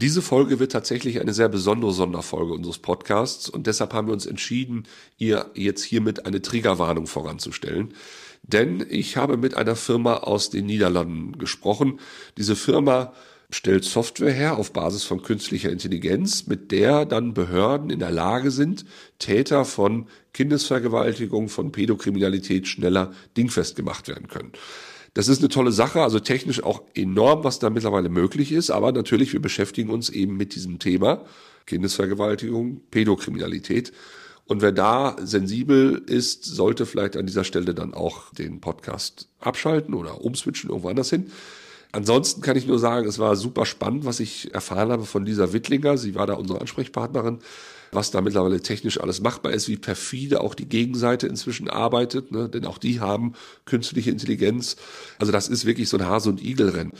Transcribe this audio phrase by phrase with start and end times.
[0.00, 4.24] Diese Folge wird tatsächlich eine sehr besondere Sonderfolge unseres Podcasts und deshalb haben wir uns
[4.24, 4.84] entschieden,
[5.18, 7.92] ihr jetzt hiermit eine Triggerwarnung voranzustellen.
[8.42, 12.00] Denn ich habe mit einer Firma aus den Niederlanden gesprochen.
[12.38, 13.12] Diese Firma
[13.50, 18.50] stellt Software her auf Basis von künstlicher Intelligenz, mit der dann Behörden in der Lage
[18.50, 18.86] sind,
[19.18, 24.52] Täter von Kindesvergewaltigung, von Pädokriminalität schneller dingfest gemacht werden können.
[25.14, 28.70] Das ist eine tolle Sache, also technisch auch enorm, was da mittlerweile möglich ist.
[28.70, 31.24] Aber natürlich, wir beschäftigen uns eben mit diesem Thema
[31.66, 33.92] Kindesvergewaltigung, Pädokriminalität.
[34.46, 39.94] Und wer da sensibel ist, sollte vielleicht an dieser Stelle dann auch den Podcast abschalten
[39.94, 41.30] oder umswitchen irgendwo anders hin.
[41.92, 45.52] Ansonsten kann ich nur sagen, es war super spannend, was ich erfahren habe von Lisa
[45.52, 45.98] Wittlinger.
[45.98, 47.38] Sie war da unsere Ansprechpartnerin
[47.92, 52.48] was da mittlerweile technisch alles machbar ist, wie perfide auch die Gegenseite inzwischen arbeitet, ne?
[52.48, 54.76] denn auch die haben künstliche Intelligenz.
[55.18, 56.92] Also das ist wirklich so ein Hase- und Igelrennen.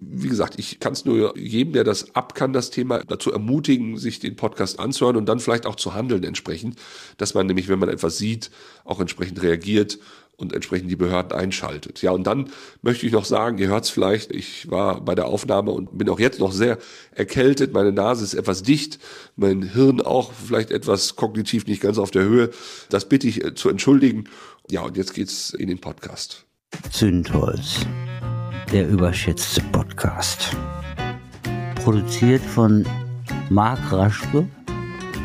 [0.00, 3.96] Wie gesagt, ich kann es nur jedem, der das ab kann, das Thema dazu ermutigen,
[3.96, 6.78] sich den Podcast anzuhören und dann vielleicht auch zu handeln entsprechend,
[7.16, 8.50] dass man nämlich, wenn man etwas sieht,
[8.84, 9.98] auch entsprechend reagiert
[10.36, 12.02] und entsprechend die Behörden einschaltet.
[12.02, 12.50] Ja, und dann
[12.82, 16.08] möchte ich noch sagen, ihr hört es vielleicht, ich war bei der Aufnahme und bin
[16.08, 16.78] auch jetzt noch sehr
[17.12, 18.98] erkältet, meine Nase ist etwas dicht,
[19.36, 22.50] mein Hirn auch vielleicht etwas kognitiv nicht ganz auf der Höhe.
[22.90, 24.24] Das bitte ich äh, zu entschuldigen.
[24.70, 26.46] Ja, und jetzt geht's in den Podcast.
[26.90, 27.86] Zündholz,
[28.72, 30.56] der überschätzte Podcast.
[31.76, 32.86] Produziert von
[33.50, 34.48] Marc Raschke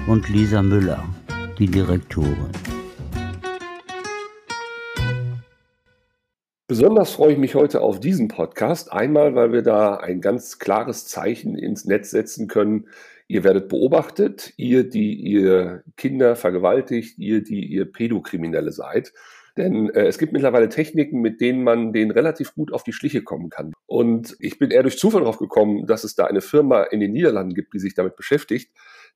[0.07, 1.03] und Lisa Müller,
[1.57, 2.49] die Direktorin.
[6.69, 8.93] Besonders freue ich mich heute auf diesen Podcast.
[8.93, 12.85] Einmal, weil wir da ein ganz klares Zeichen ins Netz setzen können.
[13.27, 19.13] Ihr werdet beobachtet, ihr, die ihr Kinder vergewaltigt, ihr, die ihr Pädokriminelle seid.
[19.57, 23.23] Denn äh, es gibt mittlerweile Techniken, mit denen man denen relativ gut auf die Schliche
[23.23, 23.73] kommen kann.
[23.87, 27.13] Und ich bin eher durch Zufall darauf gekommen, dass es da eine Firma in den
[27.13, 28.71] Niederlanden gibt, die sich damit beschäftigt.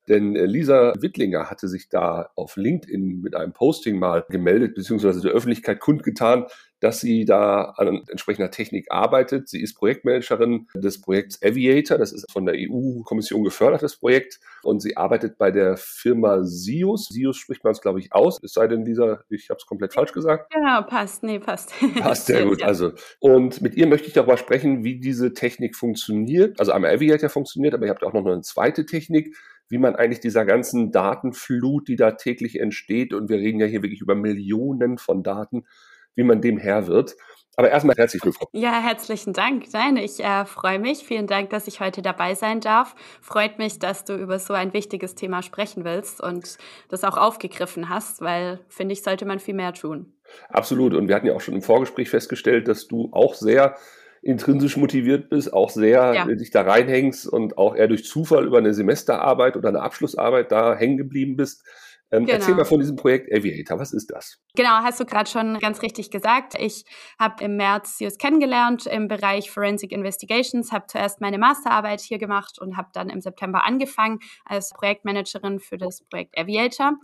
[0.08, 5.22] Denn äh, Lisa Wittlinger hatte sich da auf LinkedIn mit einem Posting mal gemeldet, beziehungsweise
[5.22, 6.46] der Öffentlichkeit kundgetan,
[6.84, 9.48] dass sie da an entsprechender Technik arbeitet.
[9.48, 11.98] Sie ist Projektmanagerin des Projekts Aviator.
[11.98, 14.42] Das ist von der EU-Kommission gefördertes Projekt.
[14.64, 17.08] Und sie arbeitet bei der Firma Sius.
[17.08, 18.44] Sius spricht man es, glaube ich, aus.
[18.44, 20.52] Es sei denn, dieser, ich habe es komplett falsch gesagt.
[20.54, 21.24] Genau, passt.
[21.24, 21.74] Nee, passt.
[22.00, 22.62] Passt sehr gut.
[22.64, 26.60] Also, und mit ihr möchte ich darüber sprechen, wie diese Technik funktioniert.
[26.60, 29.38] Also einmal Aviator funktioniert, aber ihr habt auch noch eine zweite Technik
[29.74, 33.82] wie man eigentlich dieser ganzen Datenflut, die da täglich entsteht, und wir reden ja hier
[33.82, 35.66] wirklich über Millionen von Daten,
[36.14, 37.16] wie man dem Herr wird.
[37.56, 38.50] Aber erstmal herzlich willkommen.
[38.54, 39.66] Ja, herzlichen Dank.
[39.74, 41.00] Nein, ich äh, freue mich.
[41.00, 42.94] Vielen Dank, dass ich heute dabei sein darf.
[43.20, 47.90] Freut mich, dass du über so ein wichtiges Thema sprechen willst und das auch aufgegriffen
[47.90, 50.14] hast, weil, finde ich, sollte man viel mehr tun.
[50.50, 50.94] Absolut.
[50.94, 53.76] Und wir hatten ja auch schon im Vorgespräch festgestellt, dass du auch sehr
[54.24, 56.26] intrinsisch motiviert bist, auch sehr ja.
[56.26, 60.76] dich da reinhängst und auch eher durch Zufall über eine Semesterarbeit oder eine Abschlussarbeit da
[60.76, 61.64] hängen geblieben bist.
[62.14, 62.38] Ähm, genau.
[62.38, 63.80] Erzähl mal von diesem Projekt Aviator.
[63.80, 64.38] Was ist das?
[64.56, 66.54] Genau, hast du gerade schon ganz richtig gesagt.
[66.60, 66.86] Ich
[67.20, 72.60] habe im März CIUS kennengelernt im Bereich Forensic Investigations, habe zuerst meine Masterarbeit hier gemacht
[72.60, 77.00] und habe dann im September angefangen als Projektmanagerin für das Projekt Aviator.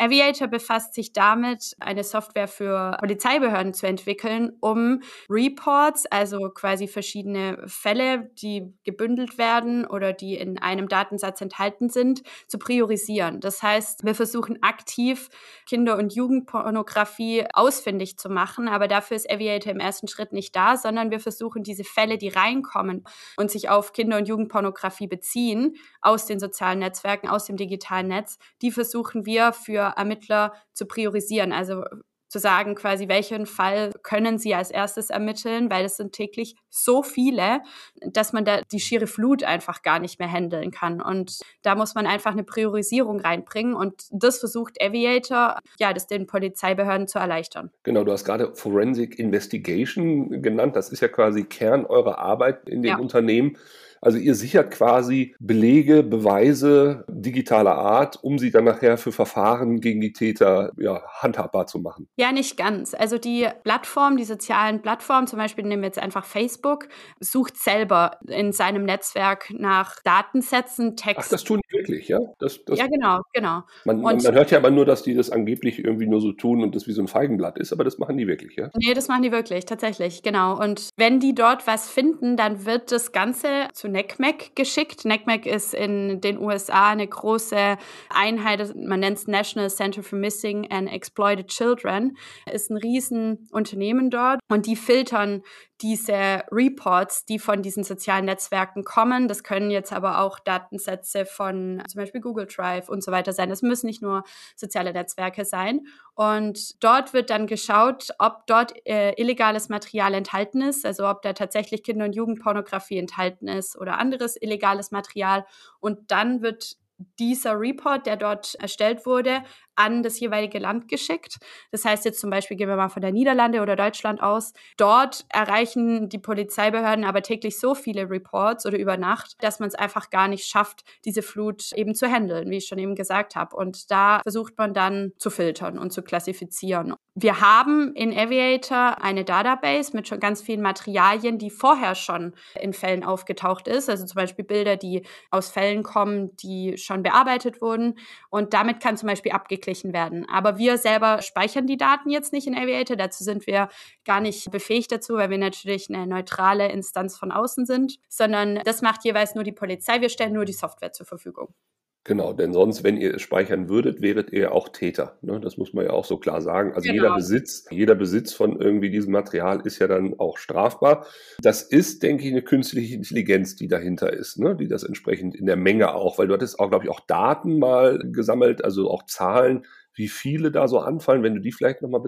[0.00, 7.62] Aviator befasst sich damit, eine Software für Polizeibehörden zu entwickeln, um Reports, also quasi verschiedene
[7.66, 13.40] Fälle, die gebündelt werden oder die in einem Datensatz enthalten sind, zu priorisieren.
[13.40, 15.28] Das heißt, wir versuchen aktiv
[15.66, 20.76] Kinder- und Jugendpornografie ausfindig zu machen, aber dafür ist Aviator im ersten Schritt nicht da,
[20.76, 23.04] sondern wir versuchen diese Fälle, die reinkommen
[23.36, 28.38] und sich auf Kinder- und Jugendpornografie beziehen, aus den sozialen Netzwerken, aus dem digitalen Netz,
[28.62, 31.52] die versuchen wir für Ermittler zu priorisieren.
[31.52, 31.84] Also
[32.30, 37.02] zu sagen, quasi, welchen Fall können Sie als erstes ermitteln, weil es sind täglich so
[37.02, 37.60] viele,
[38.00, 41.02] dass man da die schiere Flut einfach gar nicht mehr handeln kann.
[41.02, 43.74] Und da muss man einfach eine Priorisierung reinbringen.
[43.74, 47.72] Und das versucht Aviator, ja, das den Polizeibehörden zu erleichtern.
[47.82, 50.76] Genau, du hast gerade Forensic Investigation genannt.
[50.76, 52.98] Das ist ja quasi Kern eurer Arbeit in den ja.
[52.98, 53.56] Unternehmen.
[54.00, 60.00] Also ihr sichert quasi Belege, Beweise digitaler Art, um sie dann nachher für Verfahren gegen
[60.00, 62.08] die Täter ja, handhabbar zu machen.
[62.16, 62.94] Ja, nicht ganz.
[62.94, 66.88] Also die Plattform, die sozialen Plattformen, zum Beispiel nehmen wir jetzt einfach Facebook,
[67.20, 71.26] sucht selber in seinem Netzwerk nach Datensätzen, Text.
[71.26, 72.18] Ach, das tun die wirklich, ja?
[72.38, 73.62] Das, das ja, genau, genau.
[73.84, 76.62] Man, man, man, hört ja aber nur, dass die das angeblich irgendwie nur so tun
[76.62, 78.70] und das wie so ein Feigenblatt ist, aber das machen die wirklich, ja?
[78.76, 80.58] Nee, das machen die wirklich, tatsächlich, genau.
[80.58, 85.04] Und wenn die dort was finden, dann wird das Ganze zu NECMEC geschickt.
[85.04, 87.76] NECMEC ist in den USA eine große
[88.08, 92.16] Einheit, man nennt es National Center for Missing and Exploited Children,
[92.50, 94.40] ist ein Riesenunternehmen dort.
[94.48, 95.42] Und die filtern
[95.82, 99.28] diese Reports, die von diesen sozialen Netzwerken kommen.
[99.28, 103.48] Das können jetzt aber auch Datensätze von zum Beispiel Google Drive und so weiter sein.
[103.48, 104.24] Das müssen nicht nur
[104.56, 105.86] soziale Netzwerke sein.
[106.14, 111.32] Und dort wird dann geschaut, ob dort äh, illegales Material enthalten ist, also ob da
[111.32, 115.46] tatsächlich Kinder- und Jugendpornografie enthalten ist oder anderes illegales Material.
[115.80, 116.76] Und dann wird
[117.18, 119.42] dieser Report, der dort erstellt wurde,
[119.76, 121.38] an das jeweilige Land geschickt.
[121.70, 125.24] Das heißt jetzt zum Beispiel, gehen wir mal von der Niederlande oder Deutschland aus, dort
[125.30, 130.10] erreichen die Polizeibehörden aber täglich so viele Reports oder über Nacht, dass man es einfach
[130.10, 133.56] gar nicht schafft, diese Flut eben zu handeln, wie ich schon eben gesagt habe.
[133.56, 136.94] Und da versucht man dann zu filtern und zu klassifizieren.
[137.14, 142.72] Wir haben in Aviator eine Database mit schon ganz vielen Materialien, die vorher schon in
[142.72, 143.90] Fällen aufgetaucht ist.
[143.90, 147.98] Also zum Beispiel Bilder, die aus Fällen kommen, die schon bearbeitet wurden.
[148.30, 150.26] Und damit kann zum Beispiel abgeklärt ausgeglichen werden.
[150.28, 152.96] Aber wir selber speichern die Daten jetzt nicht in Aviator.
[152.96, 153.68] Dazu sind wir
[154.04, 158.82] gar nicht befähigt dazu, weil wir natürlich eine neutrale Instanz von außen sind, sondern das
[158.82, 160.00] macht jeweils nur die Polizei.
[160.00, 161.54] Wir stellen nur die Software zur Verfügung.
[162.04, 165.18] Genau, denn sonst, wenn ihr es speichern würdet, wäret ihr auch Täter.
[165.20, 165.38] Ne?
[165.38, 166.72] Das muss man ja auch so klar sagen.
[166.72, 167.02] Also genau.
[167.02, 171.06] jeder Besitz, jeder Besitz von irgendwie diesem Material ist ja dann auch strafbar.
[171.42, 174.56] Das ist, denke ich, eine künstliche Intelligenz, die dahinter ist, ne?
[174.56, 177.58] die das entsprechend in der Menge auch, weil du hattest auch, glaube ich, auch Daten
[177.58, 182.00] mal gesammelt, also auch Zahlen, wie viele da so anfallen, wenn du die vielleicht nochmal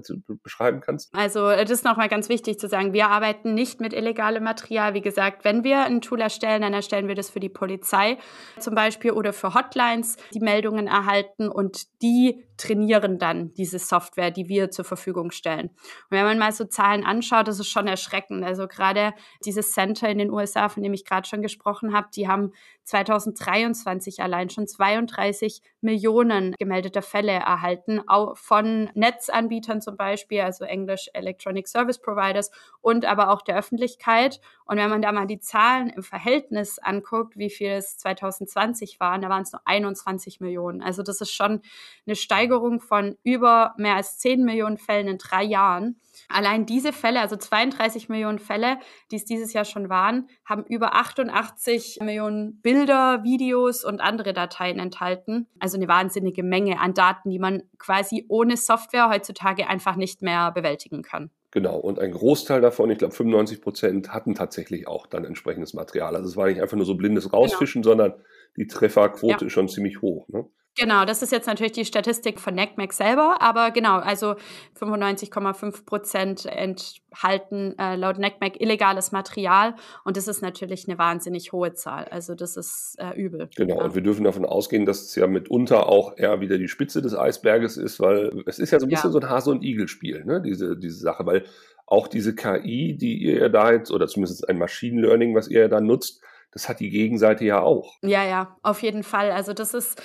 [0.43, 1.14] beschreiben kannst?
[1.14, 4.94] Also das ist nochmal ganz wichtig zu sagen, wir arbeiten nicht mit illegalem Material.
[4.94, 8.19] Wie gesagt, wenn wir ein Tool erstellen, dann erstellen wir das für die Polizei
[8.58, 14.49] zum Beispiel oder für Hotlines, die Meldungen erhalten und die trainieren dann diese Software, die
[14.49, 15.69] wir zur Verfügung stellen.
[15.69, 18.44] Und wenn man mal so Zahlen anschaut, das ist schon erschreckend.
[18.44, 19.14] Also gerade
[19.44, 22.53] dieses Center in den USA, von dem ich gerade schon gesprochen habe, die haben
[22.85, 31.09] 2023 allein schon 32 Millionen gemeldeter Fälle erhalten, auch von Netzanbietern zum Beispiel, also Englisch
[31.12, 32.50] Electronic Service Providers
[32.81, 34.41] und aber auch der Öffentlichkeit.
[34.64, 39.23] Und wenn man da mal die Zahlen im Verhältnis anguckt, wie viel es 2020 waren,
[39.23, 40.82] da waren es nur 21 Millionen.
[40.82, 41.62] Also das ist schon
[42.06, 45.96] eine Steigerung von über mehr als 10 Millionen Fällen in drei Jahren.
[46.28, 48.78] Allein diese Fälle, also 32 Millionen Fälle,
[49.10, 54.78] die es dieses Jahr schon waren, haben über 88 Millionen Bilder, Videos und andere Dateien
[54.78, 55.46] enthalten.
[55.58, 60.52] Also eine wahnsinnige Menge an Daten, die man quasi ohne Software heutzutage einfach nicht mehr
[60.52, 61.31] bewältigen kann.
[61.52, 66.16] Genau, und ein Großteil davon, ich glaube 95 Prozent, hatten tatsächlich auch dann entsprechendes Material.
[66.16, 67.43] Also es war nicht einfach nur so blindes genau.
[67.43, 67.93] Rausfischen, genau.
[67.93, 68.14] sondern
[68.56, 69.46] die Trefferquote ja.
[69.46, 70.26] ist schon ziemlich hoch.
[70.28, 70.46] Ne?
[70.78, 74.36] Genau, das ist jetzt natürlich die Statistik von NECMEC selber, aber genau, also
[74.80, 79.74] 95,5 Prozent enthalten äh, laut NECMEC illegales Material
[80.04, 82.04] und das ist natürlich eine wahnsinnig hohe Zahl.
[82.04, 83.50] Also das ist äh, übel.
[83.54, 83.84] Genau, ja.
[83.84, 87.14] und wir dürfen davon ausgehen, dass es ja mitunter auch eher wieder die Spitze des
[87.14, 89.12] Eisberges ist, weil es ist ja so ein bisschen ja.
[89.12, 90.40] so ein Hase- und Igel-Spiel, ne?
[90.40, 91.44] diese, diese Sache, weil
[91.86, 95.60] auch diese KI, die ihr ja da jetzt, oder zumindest ein Machine Learning, was ihr
[95.60, 96.22] ja da nutzt,
[96.52, 97.96] das hat die Gegenseite ja auch.
[98.02, 99.32] Ja, ja, auf jeden Fall.
[99.32, 100.00] Also das ist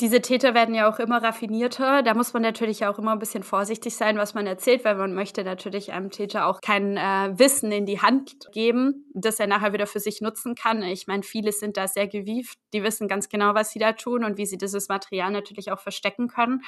[0.00, 2.02] diese Täter werden ja auch immer raffinierter.
[2.02, 5.12] Da muss man natürlich auch immer ein bisschen vorsichtig sein, was man erzählt, weil man
[5.12, 9.72] möchte natürlich einem Täter auch kein äh, Wissen in die Hand geben, das er nachher
[9.72, 10.82] wieder für sich nutzen kann.
[10.82, 12.58] Ich meine, viele sind da sehr gewieft.
[12.72, 15.80] Die wissen ganz genau, was sie da tun und wie sie dieses Material natürlich auch
[15.80, 16.62] verstecken können.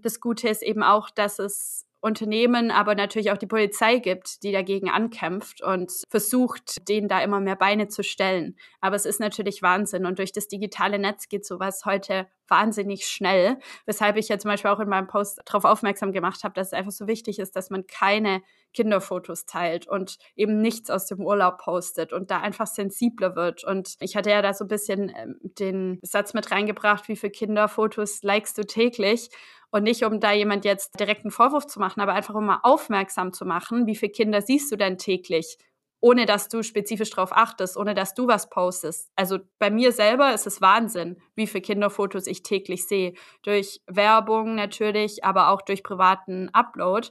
[0.00, 4.52] Das Gute ist eben auch, dass es Unternehmen, aber natürlich auch die Polizei gibt, die
[4.52, 8.56] dagegen ankämpft und versucht, denen da immer mehr Beine zu stellen.
[8.82, 13.58] Aber es ist natürlich Wahnsinn und durch das digitale Netz geht sowas heute wahnsinnig schnell,
[13.86, 16.72] weshalb ich ja zum Beispiel auch in meinem Post darauf aufmerksam gemacht habe, dass es
[16.74, 18.42] einfach so wichtig ist, dass man keine
[18.74, 23.64] Kinderfotos teilt und eben nichts aus dem Urlaub postet und da einfach sensibler wird.
[23.64, 27.30] Und ich hatte ja da so ein bisschen ähm, den Satz mit reingebracht, wie viele
[27.30, 29.30] Kinderfotos likest du täglich?
[29.74, 32.60] Und nicht, um da jemand jetzt direkt einen Vorwurf zu machen, aber einfach um mal
[32.62, 35.58] aufmerksam zu machen, wie viele Kinder siehst du denn täglich?
[36.00, 39.10] ohne dass du spezifisch darauf achtest, ohne dass du was postest.
[39.16, 43.14] Also bei mir selber ist es Wahnsinn, wie viele Kinderfotos ich täglich sehe.
[43.42, 47.08] Durch Werbung natürlich, aber auch durch privaten Upload.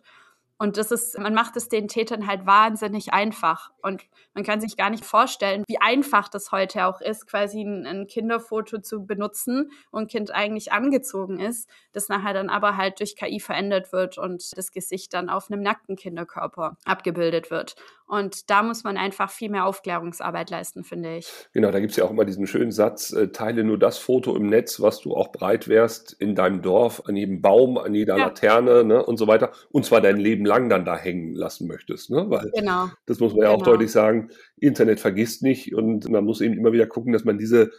[0.64, 3.72] Und das ist, man macht es den Tätern halt wahnsinnig einfach.
[3.82, 4.02] Und
[4.34, 8.08] man kann sich gar nicht vorstellen, wie einfach das heute auch ist, quasi ein, ein
[8.08, 13.42] Kinderfoto zu benutzen und Kind eigentlich angezogen ist, das nachher dann aber halt durch KI
[13.42, 17.76] verändert wird und das Gesicht dann auf einem nackten Kinderkörper abgebildet wird.
[18.14, 21.28] Und da muss man einfach viel mehr Aufklärungsarbeit leisten, finde ich.
[21.52, 24.36] Genau, da gibt es ja auch immer diesen schönen Satz, äh, teile nur das Foto
[24.36, 28.16] im Netz, was du auch breit wärst in deinem Dorf, an jedem Baum, an jeder
[28.16, 28.26] ja.
[28.26, 29.52] Laterne ne, und so weiter.
[29.72, 32.12] Und zwar dein Leben lang dann da hängen lassen möchtest.
[32.12, 32.26] Ne?
[32.28, 32.90] Weil genau.
[33.08, 33.72] das muss man ja auch genau.
[33.72, 34.30] deutlich sagen,
[34.60, 37.72] Internet vergisst nicht und man muss eben immer wieder gucken, dass man diese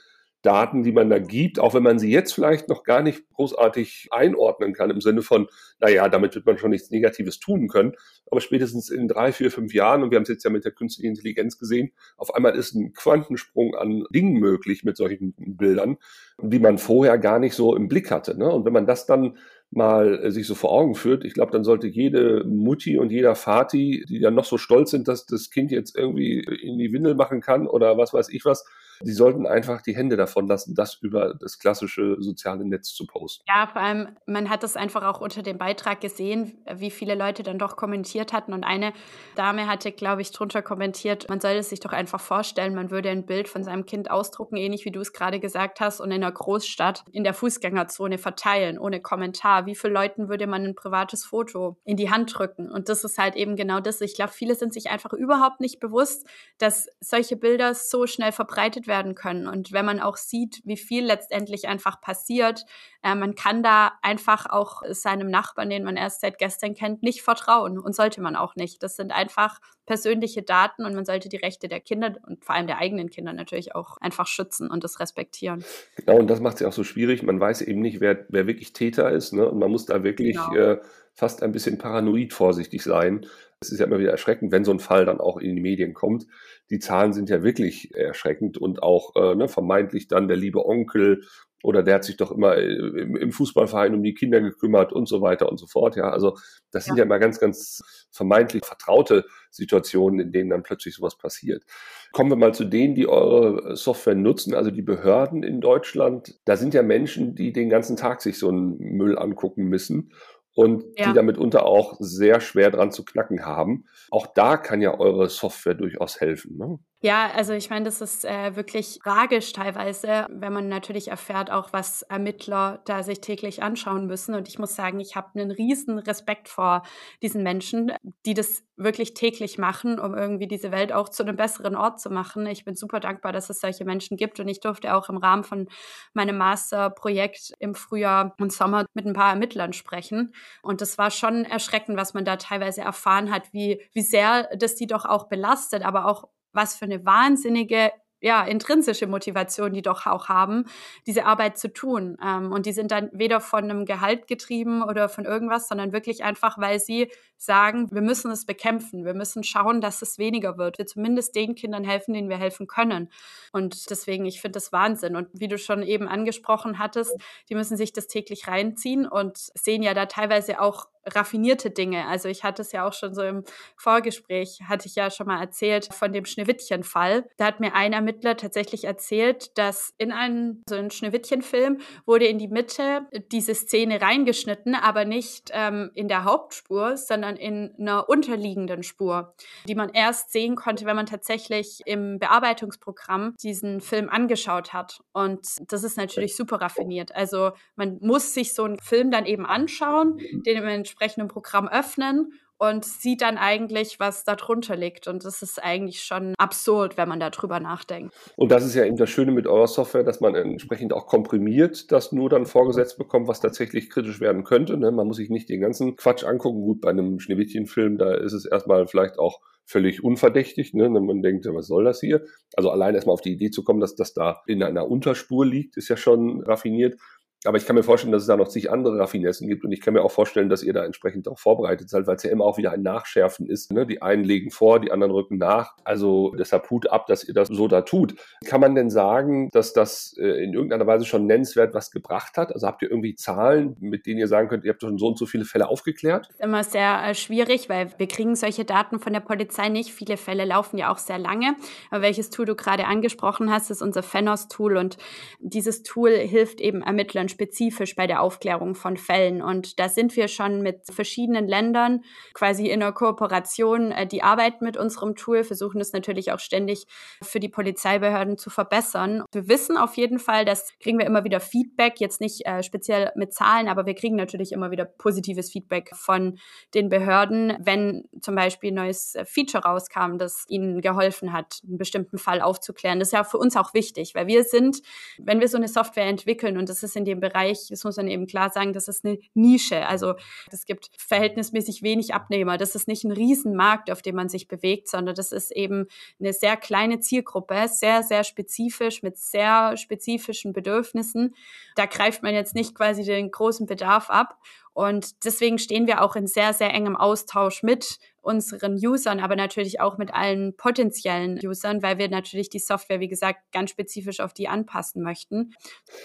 [0.44, 4.08] Daten, die man da gibt, auch wenn man sie jetzt vielleicht noch gar nicht großartig
[4.10, 5.48] einordnen kann, im Sinne von,
[5.80, 7.92] naja, damit wird man schon nichts Negatives tun können.
[8.30, 10.72] Aber spätestens in drei, vier, fünf Jahren, und wir haben es jetzt ja mit der
[10.72, 15.96] künstlichen Intelligenz gesehen, auf einmal ist ein Quantensprung an Dingen möglich mit solchen Bildern,
[16.42, 18.36] die man vorher gar nicht so im Blick hatte.
[18.36, 18.50] Ne?
[18.50, 19.38] Und wenn man das dann
[19.70, 23.34] mal äh, sich so vor Augen führt, ich glaube, dann sollte jede Mutti und jeder
[23.34, 27.14] Vati, die dann noch so stolz sind, dass das Kind jetzt irgendwie in die Windel
[27.14, 28.64] machen kann oder was weiß ich was,
[29.04, 33.44] die sollten einfach die Hände davon lassen, das über das klassische soziale Netz zu posten.
[33.46, 37.42] Ja, vor allem, man hat das einfach auch unter dem Beitrag gesehen, wie viele Leute
[37.42, 38.52] dann doch kommentiert hatten.
[38.52, 38.92] Und eine
[39.36, 43.10] Dame hatte, glaube ich, drunter kommentiert, man soll es sich doch einfach vorstellen, man würde
[43.10, 46.22] ein Bild von seinem Kind ausdrucken, ähnlich wie du es gerade gesagt hast, und in
[46.22, 49.66] einer Großstadt in der Fußgängerzone verteilen, ohne Kommentar.
[49.66, 52.70] Wie vielen Leuten würde man ein privates Foto in die Hand drücken?
[52.70, 54.00] Und das ist halt eben genau das.
[54.00, 56.26] Ich glaube, viele sind sich einfach überhaupt nicht bewusst,
[56.58, 59.46] dass solche Bilder so schnell verbreitet werden können.
[59.46, 62.64] Und wenn man auch sieht, wie viel letztendlich einfach passiert,
[63.02, 67.22] äh, man kann da einfach auch seinem Nachbarn, den man erst seit gestern kennt, nicht
[67.22, 68.82] vertrauen und sollte man auch nicht.
[68.82, 72.66] Das sind einfach persönliche Daten und man sollte die Rechte der Kinder und vor allem
[72.66, 75.64] der eigenen Kinder natürlich auch einfach schützen und das respektieren.
[75.96, 77.22] Genau, und das macht es ja auch so schwierig.
[77.22, 79.32] Man weiß eben nicht, wer, wer wirklich Täter ist.
[79.32, 79.48] Ne?
[79.48, 80.54] Und man muss da wirklich genau.
[80.54, 80.80] äh,
[81.14, 83.26] fast ein bisschen paranoid vorsichtig sein.
[83.60, 85.94] Es ist ja immer wieder erschreckend, wenn so ein Fall dann auch in die Medien
[85.94, 86.26] kommt.
[86.70, 91.22] Die Zahlen sind ja wirklich erschreckend und auch äh, ne, vermeintlich dann der liebe Onkel
[91.64, 95.08] oder der hat sich doch immer äh, im, im, Fußballverein um die Kinder gekümmert und
[95.08, 95.96] so weiter und so fort.
[95.96, 96.36] Ja, also
[96.72, 101.16] das sind ja, ja immer ganz, ganz vermeintlich vertraute Situationen, in denen dann plötzlich sowas
[101.16, 101.64] passiert.
[102.12, 106.38] Kommen wir mal zu denen, die eure Software nutzen, also die Behörden in Deutschland.
[106.44, 110.12] Da sind ja Menschen, die den ganzen Tag sich so einen Müll angucken müssen
[110.54, 111.08] und ja.
[111.08, 113.84] die damit unter auch sehr schwer dran zu knacken haben.
[114.10, 116.56] Auch da kann ja eure Software durchaus helfen.
[116.56, 116.78] Ne?
[117.04, 121.70] Ja, also ich meine, das ist äh, wirklich tragisch teilweise, wenn man natürlich erfährt, auch
[121.70, 124.34] was Ermittler da sich täglich anschauen müssen.
[124.34, 126.82] Und ich muss sagen, ich habe einen riesen Respekt vor
[127.20, 127.92] diesen Menschen,
[128.24, 132.08] die das wirklich täglich machen, um irgendwie diese Welt auch zu einem besseren Ort zu
[132.08, 132.46] machen.
[132.46, 134.40] Ich bin super dankbar, dass es solche Menschen gibt.
[134.40, 135.68] Und ich durfte auch im Rahmen von
[136.14, 140.32] meinem Masterprojekt im Frühjahr und Sommer mit ein paar Ermittlern sprechen.
[140.62, 144.74] Und das war schon erschreckend, was man da teilweise erfahren hat, wie, wie sehr das
[144.74, 147.92] die doch auch belastet, aber auch was für eine wahnsinnige
[148.24, 150.64] ja, intrinsische Motivation, die doch auch haben,
[151.06, 152.16] diese Arbeit zu tun.
[152.24, 156.24] Ähm, und die sind dann weder von einem Gehalt getrieben oder von irgendwas, sondern wirklich
[156.24, 160.78] einfach, weil sie sagen, wir müssen es bekämpfen, wir müssen schauen, dass es weniger wird,
[160.78, 163.10] wir zumindest den Kindern helfen, denen wir helfen können.
[163.52, 165.16] Und deswegen, ich finde das Wahnsinn.
[165.16, 167.14] Und wie du schon eben angesprochen hattest,
[167.50, 172.06] die müssen sich das täglich reinziehen und sehen ja da teilweise auch raffinierte Dinge.
[172.06, 173.44] Also ich hatte es ja auch schon so im
[173.76, 177.26] Vorgespräch, hatte ich ja schon mal erzählt von dem Schneewittchen-Fall.
[177.36, 182.38] Da hat mir ein Ermittler tatsächlich erzählt, dass in einen so einen Schneewittchen-Film wurde in
[182.38, 188.82] die Mitte diese Szene reingeschnitten, aber nicht ähm, in der Hauptspur, sondern in einer unterliegenden
[188.82, 189.34] Spur,
[189.68, 195.00] die man erst sehen konnte, wenn man tatsächlich im Bearbeitungsprogramm diesen Film angeschaut hat.
[195.12, 197.14] Und das ist natürlich super raffiniert.
[197.14, 202.32] Also man muss sich so einen Film dann eben anschauen, den man entsprechenden Programm öffnen
[202.56, 205.08] und sieht dann eigentlich, was darunter liegt.
[205.08, 208.14] Und das ist eigentlich schon absurd, wenn man darüber nachdenkt.
[208.36, 211.90] Und das ist ja eben das Schöne mit eurer Software, dass man entsprechend auch komprimiert
[211.90, 214.76] das nur dann vorgesetzt bekommt, was tatsächlich kritisch werden könnte.
[214.76, 214.92] Ne?
[214.92, 216.60] Man muss sich nicht den ganzen Quatsch angucken.
[216.60, 220.84] Gut, bei einem Schneewittchenfilm, da ist es erstmal vielleicht auch völlig unverdächtig, ne?
[220.84, 222.24] wenn man denkt, was soll das hier?
[222.54, 225.76] Also allein erstmal auf die Idee zu kommen, dass das da in einer Unterspur liegt,
[225.76, 227.00] ist ja schon raffiniert.
[227.44, 229.80] Aber ich kann mir vorstellen, dass es da noch zig andere Raffinessen gibt und ich
[229.80, 232.44] kann mir auch vorstellen, dass ihr da entsprechend auch vorbereitet seid, weil es ja immer
[232.44, 233.72] auch wieder ein Nachschärfen ist.
[233.72, 233.86] Ne?
[233.86, 235.74] Die einen legen vor, die anderen rücken nach.
[235.84, 238.14] Also deshalb Hut ab, dass ihr das so da tut.
[238.46, 242.52] Kann man denn sagen, dass das äh, in irgendeiner Weise schon nennenswert was gebracht hat?
[242.52, 245.18] Also habt ihr irgendwie Zahlen, mit denen ihr sagen könnt, ihr habt schon so und
[245.18, 246.26] so viele Fälle aufgeklärt?
[246.28, 249.92] Das ist immer sehr äh, schwierig, weil wir kriegen solche Daten von der Polizei nicht.
[249.92, 251.56] Viele Fälle laufen ja auch sehr lange.
[251.90, 254.96] Aber welches Tool du gerade angesprochen hast, ist unser Fenos-Tool und
[255.40, 259.42] dieses Tool hilft eben Ermittlern spezifisch bei der Aufklärung von Fällen.
[259.42, 264.64] Und da sind wir schon mit verschiedenen Ländern quasi in einer Kooperation, äh, die arbeiten
[264.64, 266.86] mit unserem Tool, versuchen es natürlich auch ständig
[267.22, 269.24] für die Polizeibehörden zu verbessern.
[269.32, 273.10] Wir wissen auf jeden Fall, dass kriegen wir immer wieder Feedback, jetzt nicht äh, speziell
[273.16, 276.38] mit Zahlen, aber wir kriegen natürlich immer wieder positives Feedback von
[276.74, 282.18] den Behörden, wenn zum Beispiel ein neues Feature rauskam, das ihnen geholfen hat, einen bestimmten
[282.18, 283.00] Fall aufzuklären.
[283.00, 284.82] Das ist ja für uns auch wichtig, weil wir sind,
[285.18, 288.08] wenn wir so eine Software entwickeln und das ist in dem Bereich, das muss man
[288.08, 289.86] eben klar sagen, das ist eine Nische.
[289.86, 290.14] Also
[290.50, 292.58] es gibt verhältnismäßig wenig Abnehmer.
[292.58, 295.86] Das ist nicht ein Riesenmarkt, auf dem man sich bewegt, sondern das ist eben
[296.20, 301.34] eine sehr kleine Zielgruppe, sehr, sehr spezifisch, mit sehr spezifischen Bedürfnissen.
[301.76, 304.36] Da greift man jetzt nicht quasi den großen Bedarf ab.
[304.74, 309.80] Und deswegen stehen wir auch in sehr, sehr engem Austausch mit unseren Usern, aber natürlich
[309.80, 314.32] auch mit allen potenziellen Usern, weil wir natürlich die Software, wie gesagt, ganz spezifisch auf
[314.32, 315.54] die anpassen möchten.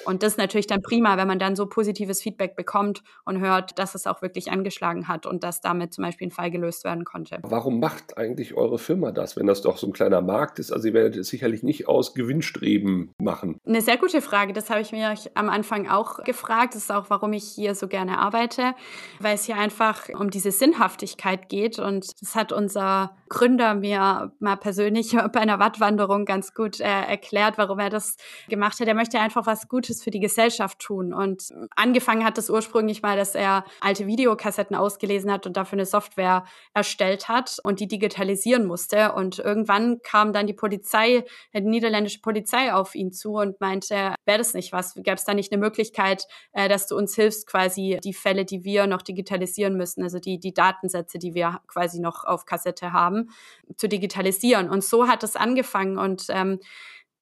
[0.05, 3.79] Und das ist natürlich dann prima, wenn man dann so positives Feedback bekommt und hört,
[3.79, 7.05] dass es auch wirklich angeschlagen hat und dass damit zum Beispiel ein Fall gelöst werden
[7.05, 7.39] konnte.
[7.43, 10.71] Warum macht eigentlich eure Firma das, wenn das doch so ein kleiner Markt ist?
[10.71, 13.57] Also ihr werdet es sicherlich nicht aus Gewinnstreben machen.
[13.65, 14.53] Eine sehr gute Frage.
[14.53, 16.75] Das habe ich mir am Anfang auch gefragt.
[16.75, 18.73] Das ist auch, warum ich hier so gerne arbeite,
[19.19, 24.55] weil es hier einfach um diese Sinnhaftigkeit geht und das hat unser Gründer mir mal
[24.55, 28.87] persönlich bei einer Wattwanderung ganz gut äh, erklärt, warum er das gemacht hat.
[28.87, 31.13] Er möchte einfach was Gutes für die Gesellschaft tun.
[31.13, 35.85] Und angefangen hat es ursprünglich mal, dass er alte Videokassetten ausgelesen hat und dafür eine
[35.85, 39.13] Software erstellt hat und die digitalisieren musste.
[39.13, 41.23] Und irgendwann kam dann die Polizei,
[41.53, 44.95] die niederländische Polizei auf ihn zu und meinte, wäre das nicht was?
[44.95, 48.63] Gäbe es da nicht eine Möglichkeit, äh, dass du uns hilfst, quasi die Fälle, die
[48.63, 53.29] wir noch digitalisieren müssen, also die, die Datensätze, die wir quasi noch auf Kassette haben,
[53.75, 54.69] zu digitalisieren.
[54.69, 55.97] Und so hat es angefangen.
[55.97, 56.59] Und ähm,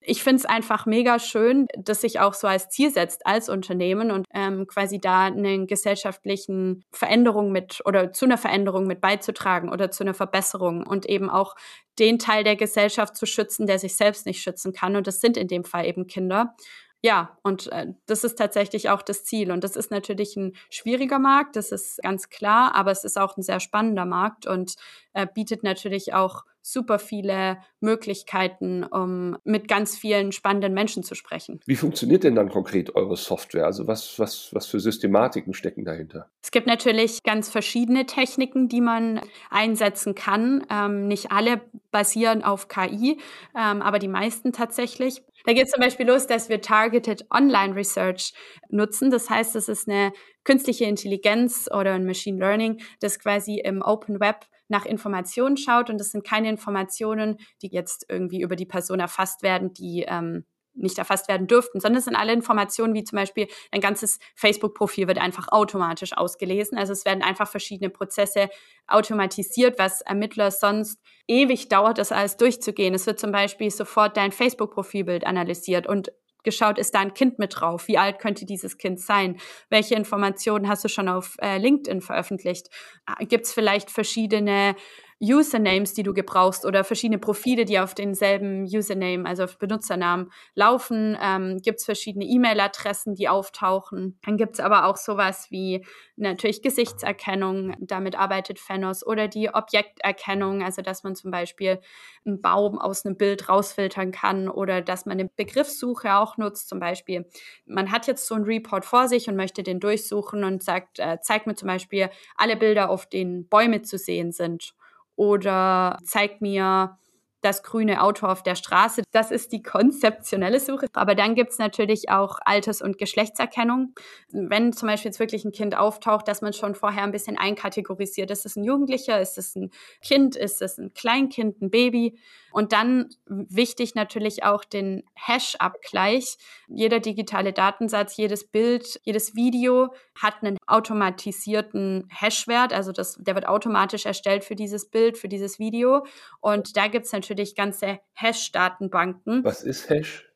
[0.07, 4.09] ich finde es einfach mega schön, dass sich auch so als Ziel setzt als Unternehmen
[4.09, 9.91] und ähm, quasi da eine gesellschaftlichen Veränderung mit oder zu einer Veränderung mit beizutragen oder
[9.91, 11.55] zu einer Verbesserung und eben auch
[11.99, 14.95] den Teil der Gesellschaft zu schützen, der sich selbst nicht schützen kann.
[14.95, 16.55] Und das sind in dem Fall eben Kinder.
[17.03, 19.51] Ja, und äh, das ist tatsächlich auch das Ziel.
[19.51, 23.37] Und das ist natürlich ein schwieriger Markt, das ist ganz klar, aber es ist auch
[23.37, 24.75] ein sehr spannender Markt und
[25.13, 31.61] äh, bietet natürlich auch super viele Möglichkeiten, um mit ganz vielen spannenden Menschen zu sprechen.
[31.65, 33.65] Wie funktioniert denn dann konkret eure Software?
[33.65, 36.29] Also was, was, was für Systematiken stecken dahinter?
[36.41, 40.65] Es gibt natürlich ganz verschiedene Techniken, die man einsetzen kann.
[40.69, 43.19] Ähm, nicht alle basieren auf KI,
[43.55, 45.21] ähm, aber die meisten tatsächlich.
[45.45, 48.33] Da geht es zum Beispiel los, dass wir Targeted Online Research
[48.69, 49.09] nutzen.
[49.09, 50.11] Das heißt, es ist eine
[50.43, 55.89] künstliche Intelligenz oder ein Machine Learning, das quasi im Open Web nach Informationen schaut.
[55.89, 60.45] Und das sind keine Informationen, die jetzt irgendwie über die Person erfasst werden, die ähm,
[60.77, 65.07] nicht erfasst werden dürften, sondern es sind alle Informationen, wie zum Beispiel ein ganzes Facebook-Profil
[65.07, 66.77] wird einfach automatisch ausgelesen.
[66.77, 68.49] Also es werden einfach verschiedene Prozesse
[68.87, 72.93] automatisiert, was Ermittler sonst ewig dauert, das alles durchzugehen.
[72.93, 76.11] Es wird zum Beispiel sofort dein Facebook-Profilbild analysiert und
[76.47, 77.89] geschaut, ist da ein Kind mit drauf?
[77.89, 79.35] Wie alt könnte dieses Kind sein?
[79.69, 82.69] Welche Informationen hast du schon auf äh, LinkedIn veröffentlicht?
[83.05, 84.73] Ah, Gibt es vielleicht verschiedene
[85.19, 91.17] Usernames, die du gebrauchst oder verschiedene Profile, die auf denselben Username, also auf Benutzernamen laufen.
[91.19, 94.19] Ähm, gibt es verschiedene E-Mail-Adressen, die auftauchen.
[94.23, 95.83] Dann gibt es aber auch sowas wie
[96.17, 101.79] natürlich Gesichtserkennung, damit arbeitet Phenos, oder die Objekterkennung, also dass man zum Beispiel
[102.25, 106.69] einen Baum aus einem Bild rausfiltern kann oder dass man eine Begriffssuche auch nutzt.
[106.69, 107.27] Zum Beispiel,
[107.65, 111.17] man hat jetzt so einen Report vor sich und möchte den durchsuchen und sagt, äh,
[111.21, 114.75] zeigt mir zum Beispiel alle Bilder, auf denen Bäume zu sehen sind
[115.17, 116.97] oder zeig mir
[117.41, 119.03] das grüne Auto auf der Straße.
[119.11, 120.87] Das ist die konzeptionelle Suche.
[120.93, 123.93] Aber dann gibt es natürlich auch Alters- und Geschlechtserkennung.
[124.31, 128.31] Wenn zum Beispiel jetzt wirklich ein Kind auftaucht, dass man schon vorher ein bisschen einkategorisiert.
[128.31, 129.21] Ist es ein Jugendlicher?
[129.21, 129.69] Ist es ein
[130.01, 130.35] Kind?
[130.35, 132.17] Ist es ein Kleinkind, ein Baby?
[132.57, 136.39] Und dann wichtig natürlich auch den Hash-Abgleich.
[136.67, 142.73] Jeder digitale Datensatz, jedes Bild, jedes Video hat einen automatisierten Hash-Wert.
[142.73, 146.07] Also das, der wird automatisch erstellt für dieses Bild, für dieses Video.
[146.39, 149.43] Und da gibt es natürlich ganze Hash-Datenbanken.
[149.43, 150.26] Was ist Hash?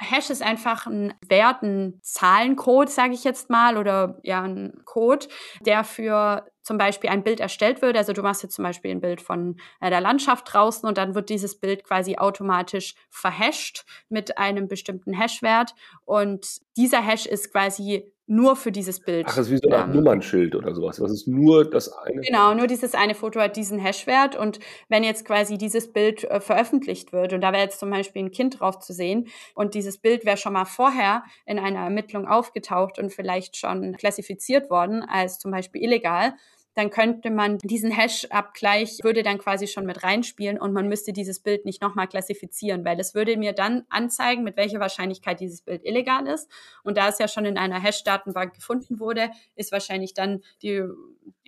[0.00, 5.26] Hash ist einfach ein Wert, ein Zahlencode, sage ich jetzt mal, oder ja, ein Code,
[5.60, 7.96] der für zum Beispiel ein Bild erstellt wird.
[7.96, 11.14] Also du machst jetzt zum Beispiel ein Bild von äh, der Landschaft draußen und dann
[11.14, 15.74] wird dieses Bild quasi automatisch verhasht mit einem bestimmten Hashwert.
[16.04, 19.26] Und dieser Hash ist quasi nur für dieses Bild.
[19.28, 20.96] Ach, das ist wie so ein ähm, Nummernschild oder sowas.
[20.96, 22.22] Das ist nur das eine.
[22.22, 24.34] Genau, nur dieses eine Foto hat diesen Hashwert.
[24.34, 28.24] Und wenn jetzt quasi dieses Bild äh, veröffentlicht wird und da wäre jetzt zum Beispiel
[28.24, 32.26] ein Kind drauf zu sehen und dieses Bild wäre schon mal vorher in einer Ermittlung
[32.26, 36.34] aufgetaucht und vielleicht schon klassifiziert worden als zum Beispiel illegal,
[36.74, 41.40] dann könnte man diesen Hash-Abgleich würde dann quasi schon mit reinspielen und man müsste dieses
[41.40, 45.84] Bild nicht nochmal klassifizieren, weil es würde mir dann anzeigen, mit welcher Wahrscheinlichkeit dieses Bild
[45.84, 46.50] illegal ist.
[46.82, 50.82] Und da es ja schon in einer Hash-Datenbank gefunden wurde, ist wahrscheinlich dann die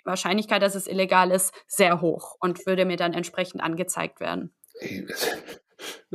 [0.05, 4.53] Wahrscheinlichkeit, dass es illegal ist, sehr hoch und würde mir dann entsprechend angezeigt werden.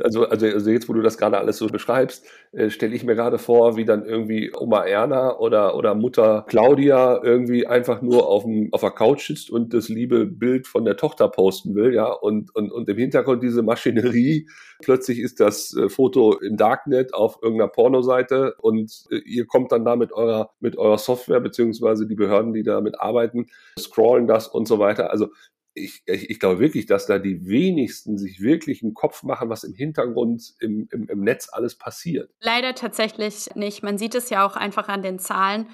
[0.02, 3.14] Also, also, also jetzt, wo du das gerade alles so beschreibst, äh, stelle ich mir
[3.14, 8.44] gerade vor, wie dann irgendwie Oma Erna oder, oder Mutter Claudia irgendwie einfach nur auf,
[8.72, 12.54] auf der Couch sitzt und das liebe Bild von der Tochter posten will, ja, und,
[12.54, 14.48] und, und im Hintergrund diese Maschinerie.
[14.80, 19.84] Plötzlich ist das äh, Foto im Darknet auf irgendeiner Pornoseite und äh, ihr kommt dann
[19.84, 23.46] da mit eurer, mit eurer Software, beziehungsweise die Behörden, die damit arbeiten,
[23.78, 25.10] scrollen das und so weiter.
[25.10, 25.28] Also
[25.74, 29.64] ich, ich, ich glaube wirklich, dass da die wenigsten sich wirklich einen Kopf machen, was
[29.64, 32.30] im Hintergrund im, im, im Netz alles passiert.
[32.40, 33.82] Leider tatsächlich nicht.
[33.82, 35.68] Man sieht es ja auch einfach an den Zahlen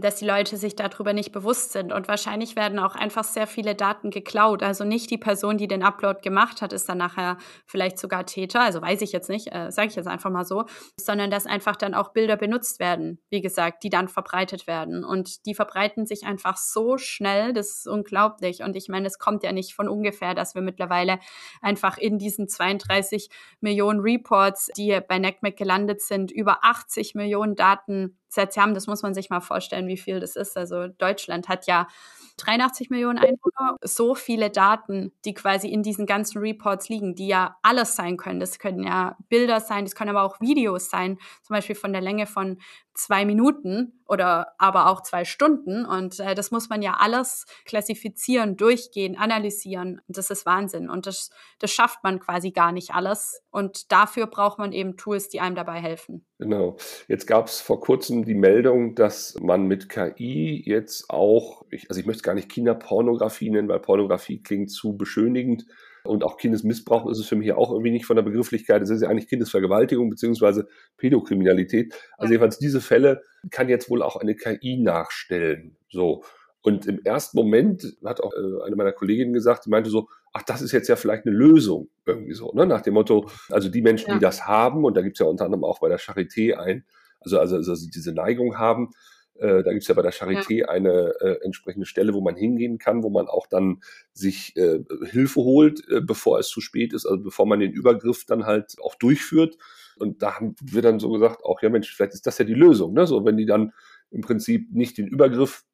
[0.00, 1.92] dass die Leute sich darüber nicht bewusst sind.
[1.92, 4.62] Und wahrscheinlich werden auch einfach sehr viele Daten geklaut.
[4.62, 8.60] Also nicht die Person, die den Upload gemacht hat, ist dann nachher vielleicht sogar Täter.
[8.60, 10.64] Also weiß ich jetzt nicht, äh, sage ich jetzt einfach mal so,
[10.98, 15.04] sondern dass einfach dann auch Bilder benutzt werden, wie gesagt, die dann verbreitet werden.
[15.04, 18.62] Und die verbreiten sich einfach so schnell, das ist unglaublich.
[18.62, 21.18] Und ich meine, es kommt ja nicht von ungefähr, dass wir mittlerweile
[21.60, 23.28] einfach in diesen 32
[23.60, 28.74] Millionen Reports, die bei NECMEC gelandet sind, über 80 Millionen Daten Haben.
[28.74, 30.56] Das muss man sich mal vorstellen, wie viel das ist.
[30.56, 31.88] Also Deutschland hat ja
[32.36, 37.56] 83 Millionen Einwohner, so viele Daten, die quasi in diesen ganzen Reports liegen, die ja
[37.62, 38.40] alles sein können.
[38.40, 42.02] Das können ja Bilder sein, das können aber auch Videos sein, zum Beispiel von der
[42.02, 42.58] Länge von
[42.94, 45.84] zwei Minuten oder aber auch zwei Stunden.
[45.84, 50.00] Und äh, das muss man ja alles klassifizieren, durchgehen, analysieren.
[50.08, 50.90] Das ist Wahnsinn.
[50.90, 53.42] Und das, das schafft man quasi gar nicht alles.
[53.50, 56.24] Und dafür braucht man eben Tools, die einem dabei helfen.
[56.38, 56.76] Genau.
[57.08, 62.00] Jetzt gab es vor kurzem die Meldung, dass man mit KI jetzt auch, ich, also
[62.00, 65.66] ich möchte gar nicht Kinderpornografie nennen, weil Pornografie klingt zu beschönigend.
[66.04, 68.82] Und auch Kindesmissbrauch ist es für mich auch irgendwie nicht von der Begrifflichkeit.
[68.82, 71.94] Es ist ja eigentlich Kindesvergewaltigung beziehungsweise Pädokriminalität.
[72.18, 75.76] Also jedenfalls diese Fälle kann jetzt wohl auch eine KI nachstellen.
[75.88, 76.22] So.
[76.60, 80.42] Und im ersten Moment hat auch äh, eine meiner Kolleginnen gesagt, die meinte so, ach,
[80.42, 82.66] das ist jetzt ja vielleicht eine Lösung, irgendwie so, ne?
[82.66, 84.14] Nach dem Motto, also die Menschen, ja.
[84.14, 86.84] die das haben, und da gibt's ja unter anderem auch bei der Charité ein,
[87.20, 88.90] also, also, also diese Neigung haben,
[89.36, 90.68] äh, da gibt's ja bei der Charité ja.
[90.68, 95.40] eine äh, entsprechende Stelle, wo man hingehen kann, wo man auch dann sich äh, Hilfe
[95.40, 98.94] holt, äh, bevor es zu spät ist, also bevor man den Übergriff dann halt auch
[98.94, 99.56] durchführt.
[99.96, 102.54] Und da haben wir dann so gesagt, auch ja Mensch, vielleicht ist das ja die
[102.54, 103.06] Lösung, ne?
[103.06, 103.72] So, wenn die dann
[104.10, 105.64] im Prinzip nicht den Übergriff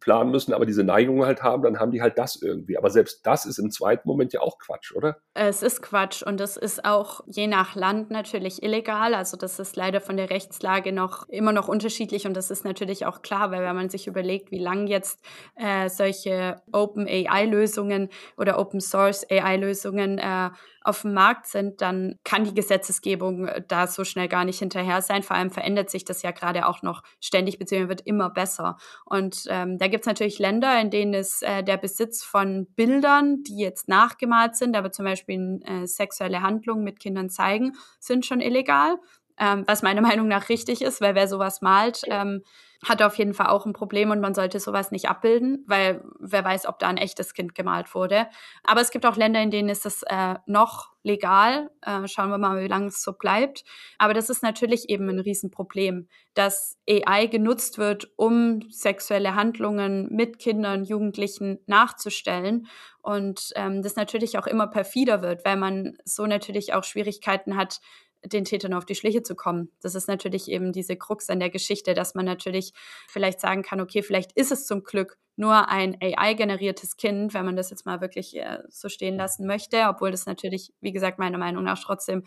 [0.00, 2.76] planen müssen, aber diese Neigung halt haben, dann haben die halt das irgendwie.
[2.76, 5.16] Aber selbst das ist im zweiten Moment ja auch Quatsch, oder?
[5.32, 9.14] Es ist Quatsch und es ist auch je nach Land natürlich illegal.
[9.14, 13.06] Also das ist leider von der Rechtslage noch immer noch unterschiedlich und das ist natürlich
[13.06, 15.20] auch klar, weil wenn man sich überlegt, wie lange jetzt
[15.56, 20.50] äh, solche Open AI-Lösungen oder Open Source AI-Lösungen äh,
[20.84, 25.00] auf dem Markt sind, dann kann die Gesetzesgebung äh, da so schnell gar nicht hinterher
[25.00, 25.22] sein.
[25.22, 28.76] Vor allem verändert sich das ja gerade auch noch ständig, beziehungsweise wird immer besser.
[29.06, 33.42] Und ähm, da gibt es natürlich Länder, in denen ist äh, der Besitz von Bildern,
[33.42, 38.40] die jetzt nachgemalt sind, aber zum Beispiel äh, sexuelle Handlungen mit Kindern zeigen, sind schon
[38.40, 38.98] illegal.
[39.38, 42.42] Ähm, was meiner Meinung nach richtig ist, weil wer sowas malt, ähm,
[42.88, 46.44] hat auf jeden Fall auch ein Problem und man sollte sowas nicht abbilden, weil wer
[46.44, 48.26] weiß, ob da ein echtes Kind gemalt wurde.
[48.62, 51.70] Aber es gibt auch Länder, in denen ist es äh, noch legal.
[51.82, 53.64] Äh, schauen wir mal, wie lange es so bleibt.
[53.98, 60.38] Aber das ist natürlich eben ein Riesenproblem, dass AI genutzt wird, um sexuelle Handlungen mit
[60.38, 62.66] Kindern, Jugendlichen nachzustellen.
[63.02, 67.80] Und ähm, das natürlich auch immer perfider wird, weil man so natürlich auch Schwierigkeiten hat,
[68.24, 69.70] den Tätern auf die Schliche zu kommen.
[69.82, 72.72] Das ist natürlich eben diese Krux an der Geschichte, dass man natürlich
[73.08, 77.56] vielleicht sagen kann, okay, vielleicht ist es zum Glück nur ein AI-generiertes Kind, wenn man
[77.56, 81.38] das jetzt mal wirklich äh, so stehen lassen möchte, obwohl das natürlich, wie gesagt, meiner
[81.38, 82.22] Meinung nach trotzdem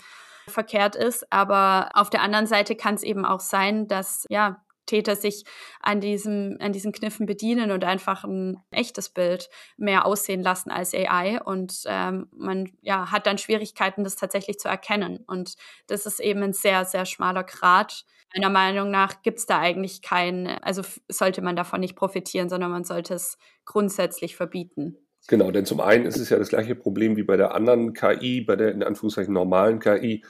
[0.48, 1.32] verkehrt ist.
[1.32, 5.46] Aber auf der anderen Seite kann es eben auch sein, dass ja Täter sich
[5.80, 10.96] an diesem, an diesen Kniffen bedienen und einfach ein echtes Bild mehr aussehen lassen als
[10.96, 11.40] AI.
[11.44, 15.24] Und ähm, man ja, hat dann Schwierigkeiten, das tatsächlich zu erkennen.
[15.28, 15.54] Und
[15.86, 18.06] das ist eben ein sehr, sehr schmaler Grad.
[18.36, 22.72] Meiner Meinung nach gibt es da eigentlich kein, also sollte man davon nicht profitieren, sondern
[22.72, 24.98] man sollte es grundsätzlich verbieten.
[25.28, 28.42] Genau, denn zum einen ist es ja das gleiche Problem wie bei der anderen KI,
[28.42, 30.24] bei der in Anführungszeichen normalen KI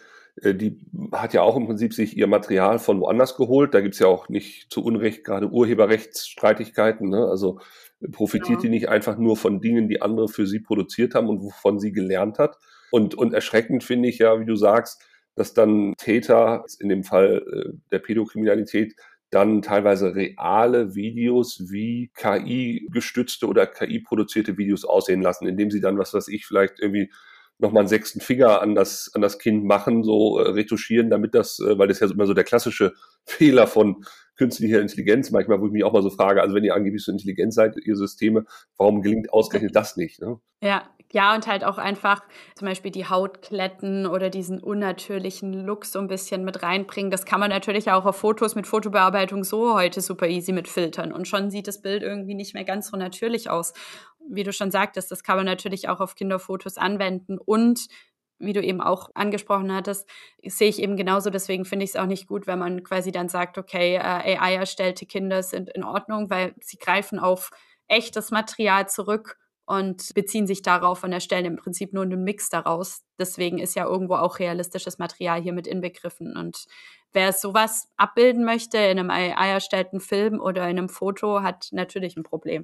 [0.43, 0.80] die
[1.12, 3.73] hat ja auch im Prinzip sich ihr Material von woanders geholt.
[3.73, 7.10] Da gibt's ja auch nicht zu Unrecht gerade Urheberrechtsstreitigkeiten.
[7.10, 7.26] Ne?
[7.26, 7.60] Also
[8.12, 8.62] profitiert ja.
[8.63, 11.91] die nicht einfach nur von Dingen, die andere für sie produziert haben und wovon sie
[11.91, 12.58] gelernt hat.
[12.91, 15.02] Und, und erschreckend finde ich ja, wie du sagst,
[15.36, 18.95] dass dann Täter, in dem Fall äh, der Pädokriminalität,
[19.30, 26.13] dann teilweise reale Videos wie KI-gestützte oder KI-produzierte Videos aussehen lassen, indem sie dann, was
[26.13, 27.12] weiß ich, vielleicht irgendwie
[27.60, 31.60] nochmal einen sechsten Finger an das, an das Kind machen, so äh, retuschieren, damit das,
[31.60, 32.93] äh, weil das ja immer so der klassische
[33.26, 34.04] Fehler von
[34.36, 37.12] künstlicher Intelligenz manchmal, wo ich mich auch mal so frage, also wenn ihr angeblich so
[37.12, 38.46] intelligent seid, ihr Systeme,
[38.78, 40.22] warum gelingt ausgerechnet das nicht?
[40.22, 40.39] Ne?
[40.62, 42.22] Ja, Ja, und halt auch einfach
[42.56, 47.12] zum Beispiel die Hautkletten oder diesen unnatürlichen Look so ein bisschen mit reinbringen.
[47.12, 51.13] Das kann man natürlich auch auf Fotos mit Fotobearbeitung so heute super easy mit filtern.
[51.13, 53.74] Und schon sieht das Bild irgendwie nicht mehr ganz so natürlich aus.
[54.30, 57.38] Wie du schon sagtest, das kann man natürlich auch auf Kinderfotos anwenden.
[57.38, 57.88] Und
[58.39, 60.10] wie du eben auch angesprochen hattest,
[60.43, 61.30] sehe ich eben genauso.
[61.30, 64.00] Deswegen finde ich es auch nicht gut, wenn man quasi dann sagt, okay, äh,
[64.38, 67.50] AI erstellte Kinder sind in Ordnung, weil sie greifen auf
[67.88, 73.03] echtes Material zurück und beziehen sich darauf und erstellen im Prinzip nur einen Mix daraus.
[73.19, 76.38] Deswegen ist ja irgendwo auch realistisches Material hier mit inbegriffen.
[76.38, 76.65] Und
[77.17, 82.15] wer sowas abbilden möchte in einem AI erstellten Film oder in einem Foto, hat natürlich
[82.15, 82.63] ein Problem.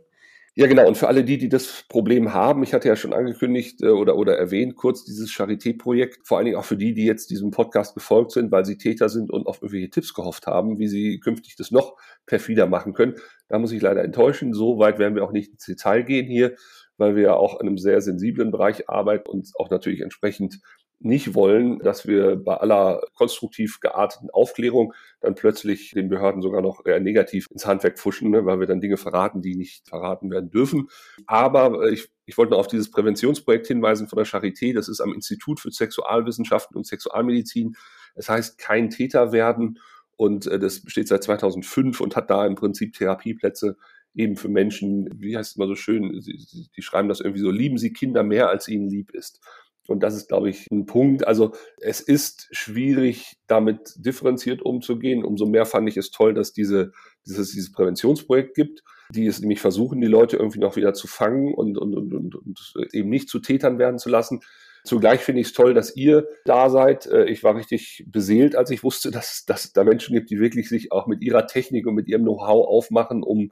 [0.55, 0.87] Ja, genau.
[0.87, 4.15] Und für alle die, die das Problem haben, ich hatte ja schon angekündigt äh, oder,
[4.15, 7.95] oder erwähnt, kurz dieses Charité-Projekt, vor allen Dingen auch für die, die jetzt diesem Podcast
[7.95, 11.55] gefolgt sind, weil sie Täter sind und auf irgendwelche Tipps gehofft haben, wie sie künftig
[11.55, 13.15] das noch perfider machen können.
[13.49, 14.53] Da muss ich leider enttäuschen.
[14.53, 16.55] So weit werden wir auch nicht ins Detail gehen hier,
[16.97, 20.59] weil wir ja auch in einem sehr sensiblen Bereich arbeiten und auch natürlich entsprechend
[20.99, 26.86] nicht wollen, dass wir bei aller konstruktiv gearteten Aufklärung dann plötzlich den Behörden sogar noch
[26.86, 30.49] eher negativ ins Handwerk pfuschen, ne, weil wir dann Dinge verraten, die nicht verraten werden
[30.49, 30.88] dürfen.
[31.27, 34.73] Aber äh, ich, ich wollte noch auf dieses Präventionsprojekt hinweisen von der Charité.
[34.73, 37.75] Das ist am Institut für Sexualwissenschaften und Sexualmedizin.
[38.15, 39.79] Es heißt kein Täter werden
[40.15, 43.75] und äh, das besteht seit 2005 und hat da im Prinzip Therapieplätze
[44.15, 47.41] eben für Menschen, wie heißt es mal so schön, sie, sie, die schreiben das irgendwie
[47.41, 49.39] so, lieben sie Kinder mehr, als ihnen lieb ist.
[49.87, 51.27] Und das ist, glaube ich, ein Punkt.
[51.27, 55.23] Also es ist schwierig, damit differenziert umzugehen.
[55.23, 56.93] Umso mehr fand ich es toll, dass diese,
[57.25, 61.53] dieses, dieses Präventionsprojekt gibt, die es nämlich versuchen, die Leute irgendwie noch wieder zu fangen
[61.53, 64.39] und, und, und, und, und eben nicht zu Tätern werden zu lassen.
[64.85, 67.05] Zugleich finde ich es toll, dass ihr da seid.
[67.05, 70.39] Äh, ich war richtig beseelt, als ich wusste, dass, dass es da Menschen gibt, die
[70.39, 73.51] wirklich sich auch mit ihrer Technik und mit ihrem Know-how aufmachen, um,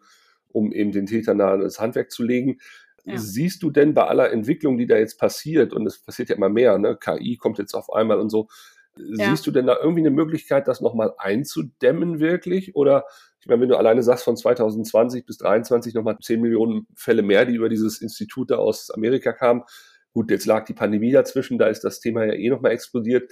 [0.50, 2.60] um eben den Tätern da das Handwerk zu legen.
[3.06, 3.18] Ja.
[3.18, 6.50] Siehst du denn bei aller Entwicklung, die da jetzt passiert, und es passiert ja immer
[6.50, 6.98] mehr, ne?
[6.98, 8.48] KI kommt jetzt auf einmal und so,
[8.96, 9.30] ja.
[9.30, 12.76] siehst du denn da irgendwie eine Möglichkeit, das nochmal einzudämmen wirklich?
[12.76, 13.06] Oder
[13.40, 17.46] ich meine, wenn du alleine sagst, von 2020 bis 2023 nochmal 10 Millionen Fälle mehr,
[17.46, 19.64] die über dieses Institut da aus Amerika kamen.
[20.14, 23.32] Gut, jetzt lag die Pandemie dazwischen, da ist das Thema ja eh nochmal explodiert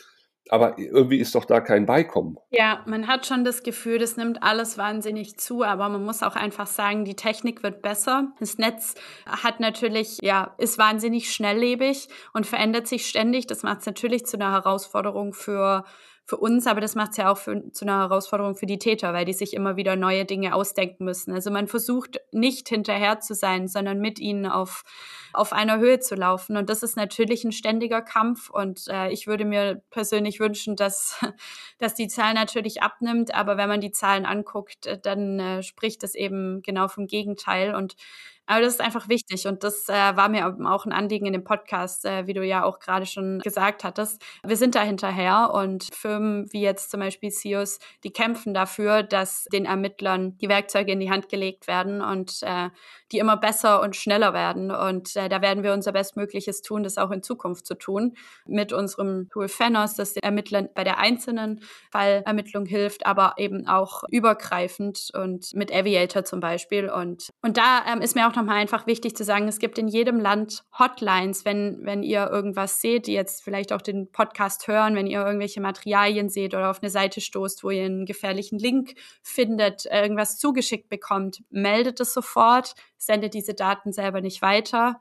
[0.50, 2.38] aber irgendwie ist doch da kein Beikommen.
[2.50, 6.36] Ja, man hat schon das Gefühl, das nimmt alles wahnsinnig zu, aber man muss auch
[6.36, 8.34] einfach sagen, die Technik wird besser.
[8.40, 13.48] Das Netz hat natürlich, ja, ist wahnsinnig schnelllebig und verändert sich ständig.
[13.48, 15.84] Das macht es natürlich zu einer Herausforderung für
[16.30, 19.14] für uns, aber das macht es ja auch für, zu einer Herausforderung für die Täter,
[19.14, 21.34] weil die sich immer wieder neue Dinge ausdenken müssen.
[21.34, 24.84] Also man versucht nicht hinterher zu sein, sondern mit ihnen auf,
[25.34, 26.56] auf einer Höhe zu laufen.
[26.56, 28.52] Und das ist natürlich ein ständiger Kampf.
[28.52, 31.20] Und äh, ich würde mir persönlich wünschen, dass,
[31.80, 33.34] dass die Zahl natürlich abnimmt.
[33.34, 37.74] Aber wenn man die Zahlen anguckt, äh, dann äh, spricht das eben genau vom Gegenteil.
[37.74, 37.96] Und
[38.50, 41.44] aber das ist einfach wichtig und das äh, war mir auch ein Anliegen in dem
[41.44, 44.20] Podcast, äh, wie du ja auch gerade schon gesagt hattest.
[44.44, 49.46] Wir sind da hinterher und Firmen wie jetzt zum Beispiel CIOs, die kämpfen dafür, dass
[49.54, 52.70] den Ermittlern die Werkzeuge in die Hand gelegt werden und äh,
[53.12, 54.72] die immer besser und schneller werden.
[54.72, 58.16] Und äh, da werden wir unser Bestmögliches tun, das auch in Zukunft zu tun.
[58.48, 64.04] Mit unserem Tool Phenos, das den Ermittlern bei der einzelnen Fallermittlung hilft, aber eben auch
[64.10, 66.90] übergreifend und mit Aviator zum Beispiel.
[66.90, 69.88] Und, und da ähm, ist mir auch nochmal einfach wichtig zu sagen, es gibt in
[69.88, 74.96] jedem Land Hotlines, wenn, wenn ihr irgendwas seht, die jetzt vielleicht auch den Podcast hören,
[74.96, 78.96] wenn ihr irgendwelche Materialien seht oder auf eine Seite stoßt, wo ihr einen gefährlichen Link
[79.22, 85.00] findet, irgendwas zugeschickt bekommt, meldet es sofort, sendet diese Daten selber nicht weiter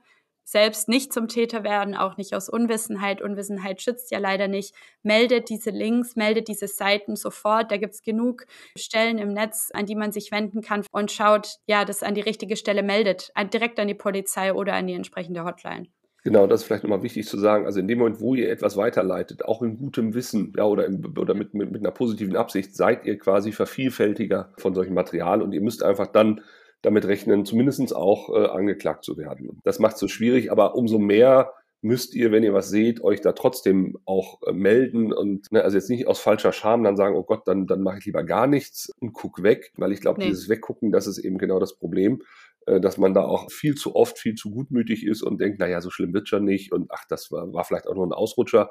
[0.51, 3.21] selbst nicht zum Täter werden, auch nicht aus Unwissenheit.
[3.21, 4.75] Unwissenheit schützt ja leider nicht.
[5.03, 7.71] Meldet diese Links, meldet diese Seiten sofort.
[7.71, 11.85] Da gibt's genug Stellen im Netz, an die man sich wenden kann und schaut, ja,
[11.85, 15.89] das an die richtige Stelle meldet, direkt an die Polizei oder an die entsprechende Hotline.
[16.25, 17.67] Genau, das ist vielleicht nochmal wichtig zu sagen.
[17.67, 21.15] Also in dem Moment, wo ihr etwas weiterleitet, auch in gutem Wissen ja, oder, im,
[21.19, 25.53] oder mit, mit, mit einer positiven Absicht, seid ihr quasi Vervielfältiger von solchem Material und
[25.53, 26.41] ihr müsst einfach dann
[26.83, 29.61] damit rechnen, zumindestens auch äh, angeklagt zu werden.
[29.65, 33.21] Das macht es so schwierig, aber umso mehr müsst ihr, wenn ihr was seht, euch
[33.21, 37.17] da trotzdem auch äh, melden und ne, also jetzt nicht aus falscher Scham dann sagen,
[37.17, 40.21] oh Gott, dann, dann mache ich lieber gar nichts und guck weg, weil ich glaube,
[40.21, 40.29] nee.
[40.29, 42.23] dieses Weggucken, das ist eben genau das Problem,
[42.67, 45.81] äh, dass man da auch viel zu oft, viel zu gutmütig ist und denkt, naja,
[45.81, 48.71] so schlimm wird schon nicht und ach, das war, war vielleicht auch nur ein Ausrutscher.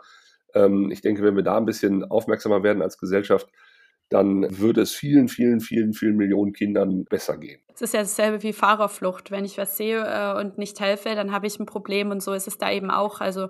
[0.54, 3.48] Ähm, ich denke, wenn wir da ein bisschen aufmerksamer werden als Gesellschaft,
[4.10, 7.60] dann würde es vielen, vielen, vielen, vielen Millionen Kindern besser gehen.
[7.74, 9.32] Es ist ja dasselbe wie Fahrerflucht.
[9.32, 12.34] Wenn ich was sehe äh, und nicht helfe, dann habe ich ein Problem und so
[12.34, 13.22] ist es da eben auch.
[13.22, 13.50] Also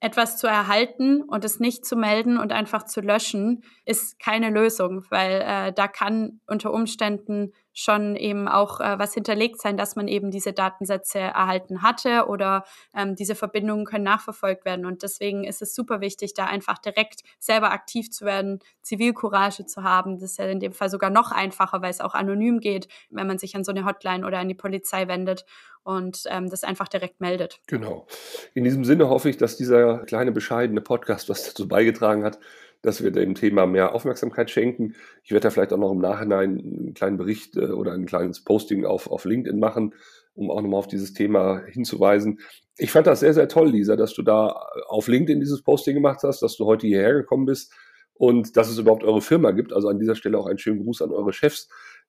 [0.00, 5.04] etwas zu erhalten und es nicht zu melden und einfach zu löschen, ist keine Lösung,
[5.10, 10.08] weil äh, da kann unter Umständen schon eben auch äh, was hinterlegt sein, dass man
[10.08, 14.86] eben diese Datensätze erhalten hatte oder ähm, diese Verbindungen können nachverfolgt werden.
[14.86, 19.82] Und deswegen ist es super wichtig, da einfach direkt selber aktiv zu werden, Zivilcourage zu
[19.82, 20.14] haben.
[20.14, 23.26] Das ist ja in dem Fall sogar noch einfacher, weil es auch anonym geht, wenn
[23.26, 25.44] man sich an so eine Hotline oder an die Polizei wendet
[25.82, 27.60] und ähm, das einfach direkt meldet.
[27.66, 28.06] Genau.
[28.54, 32.40] In diesem Sinne hoffe ich, dass dieser kleine bescheidene Podcast was dazu beigetragen hat,
[32.86, 34.94] dass wir dem Thema mehr Aufmerksamkeit schenken.
[35.24, 38.44] Ich werde da vielleicht auch noch im Nachhinein einen kleinen Bericht äh, oder ein kleines
[38.44, 39.92] Posting auf, auf LinkedIn machen,
[40.34, 42.38] um auch nochmal auf dieses Thema hinzuweisen.
[42.78, 46.20] Ich fand das sehr, sehr toll, Lisa, dass du da auf LinkedIn dieses Posting gemacht
[46.22, 47.74] hast, dass du heute hierher gekommen bist
[48.14, 49.72] und dass es überhaupt eure Firma gibt.
[49.72, 51.68] Also an dieser Stelle auch einen schönen Gruß an eure Chefs,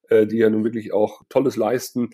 [0.09, 2.11] die ja nun wirklich auch Tolles leisten.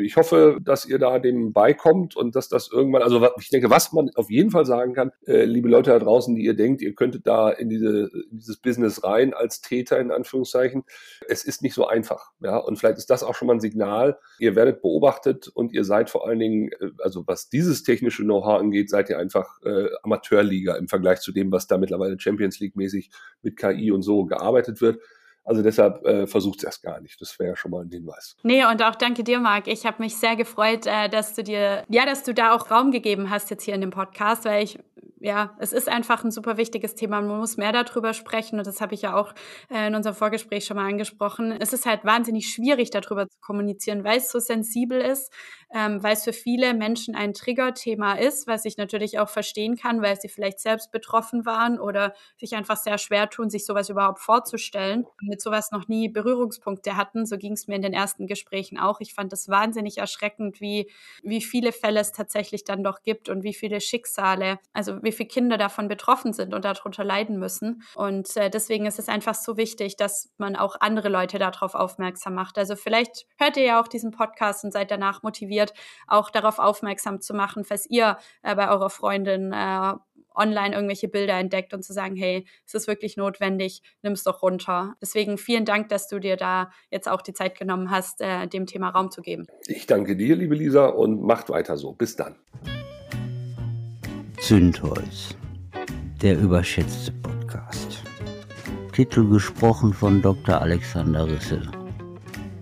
[0.00, 3.92] Ich hoffe, dass ihr da dem beikommt und dass das irgendwann, also ich denke, was
[3.92, 6.94] man auf jeden Fall sagen kann, äh, liebe Leute da draußen, die ihr denkt, ihr
[6.94, 10.84] könntet da in, diese, in dieses Business rein als Täter in Anführungszeichen,
[11.28, 12.30] es ist nicht so einfach.
[12.40, 14.18] Ja, und vielleicht ist das auch schon mal ein Signal.
[14.38, 18.60] Ihr werdet beobachtet und ihr seid vor allen Dingen, äh, also was dieses technische Know-how
[18.60, 22.76] angeht, seid ihr einfach äh, Amateurliga im Vergleich zu dem, was da mittlerweile Champions League
[22.76, 23.10] mäßig
[23.42, 25.00] mit KI und so gearbeitet wird.
[25.44, 27.20] Also deshalb äh, versucht es erst gar nicht.
[27.20, 28.36] Das wäre ja schon mal ein Hinweis.
[28.42, 29.66] Nee, und auch danke dir, Marc.
[29.66, 32.90] Ich habe mich sehr gefreut, äh, dass du dir, ja, dass du da auch Raum
[32.90, 34.78] gegeben hast jetzt hier in dem Podcast, weil ich
[35.24, 37.22] ja, es ist einfach ein super wichtiges Thema.
[37.22, 39.32] Man muss mehr darüber sprechen und das habe ich ja auch
[39.70, 41.50] äh, in unserem Vorgespräch schon mal angesprochen.
[41.58, 45.32] Es ist halt wahnsinnig schwierig, darüber zu kommunizieren, weil es so sensibel ist,
[45.74, 50.02] ähm, weil es für viele Menschen ein Triggerthema ist, was ich natürlich auch verstehen kann,
[50.02, 54.20] weil sie vielleicht selbst betroffen waren oder sich einfach sehr schwer tun, sich sowas überhaupt
[54.20, 57.26] vorzustellen und mit sowas noch nie Berührungspunkte hatten.
[57.26, 59.00] So ging es mir in den ersten Gesprächen auch.
[59.00, 60.88] Ich fand es wahnsinnig erschreckend, wie,
[61.24, 65.28] wie viele Fälle es tatsächlich dann doch gibt und wie viele Schicksale, also wie viele
[65.28, 67.82] Kinder davon betroffen sind und darunter leiden müssen.
[67.96, 72.34] Und äh, deswegen ist es einfach so wichtig, dass man auch andere Leute darauf aufmerksam
[72.34, 72.56] macht.
[72.56, 75.74] Also vielleicht hört ihr ja auch diesen Podcast und seid danach motiviert,
[76.06, 79.94] auch darauf aufmerksam zu machen, falls ihr äh, bei eurer Freundin äh,
[80.34, 84.42] online irgendwelche Bilder entdeckt und zu sagen, hey, es ist wirklich notwendig, nimm es doch
[84.42, 84.96] runter.
[85.00, 88.66] Deswegen vielen Dank, dass du dir da jetzt auch die Zeit genommen hast, äh, dem
[88.66, 89.46] Thema Raum zu geben.
[89.66, 91.92] Ich danke dir, liebe Lisa, und macht weiter so.
[91.92, 92.36] Bis dann.
[94.40, 95.36] Zündholz,
[96.20, 98.02] der überschätzte Podcast.
[98.92, 100.60] Titel gesprochen von Dr.
[100.60, 101.62] Alexander Risse.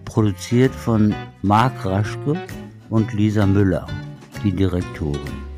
[0.04, 2.40] Produziert von Marc Raschke
[2.88, 3.86] und Lisa Müller,
[4.44, 5.51] die Direktorin.